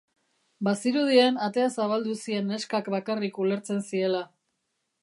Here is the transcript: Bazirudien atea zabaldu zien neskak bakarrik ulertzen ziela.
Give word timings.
Bazirudien 0.67 1.37
atea 1.49 1.67
zabaldu 1.75 2.17
zien 2.25 2.51
neskak 2.55 2.91
bakarrik 2.95 3.41
ulertzen 3.47 3.89
ziela. 3.93 4.27